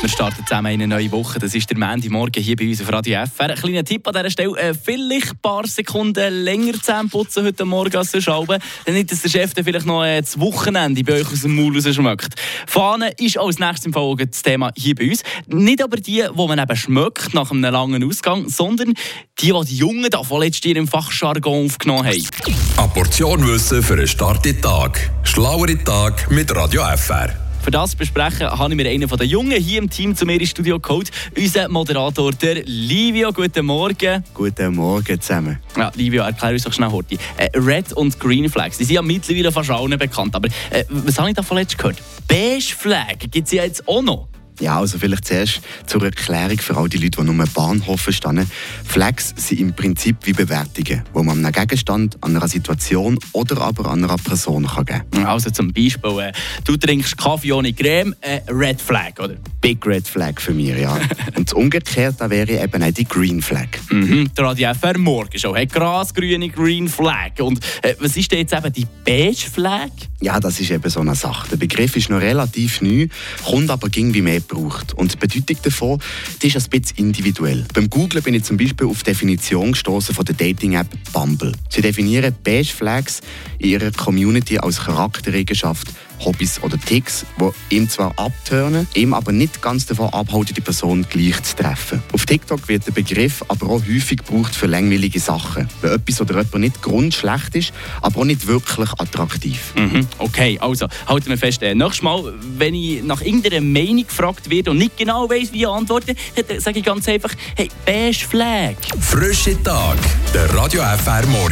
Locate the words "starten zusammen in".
0.08-0.82